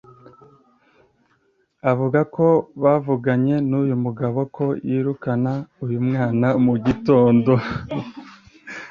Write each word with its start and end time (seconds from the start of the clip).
avuga 1.91 2.19
ko 2.35 2.47
bavuganye 2.83 3.55
n’uyu 3.69 3.95
mugabo 4.05 4.39
ko 4.55 4.65
yirukana 4.89 5.53
uyu 5.83 5.99
mwana 6.07 6.47
mu 6.65 6.73
gitondo 6.85 7.53